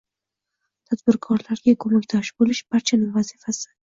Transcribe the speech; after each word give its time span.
Tadbirkorlarga 0.93 1.75
ko‘makdosh 1.85 2.33
bo‘lish– 2.39 2.65
barchaning 2.77 3.15
vazifasi 3.21 3.65